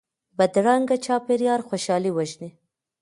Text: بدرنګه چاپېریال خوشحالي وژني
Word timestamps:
بدرنګه 0.37 0.95
چاپېریال 1.05 1.61
خوشحالي 1.69 2.11
وژني 2.13 2.49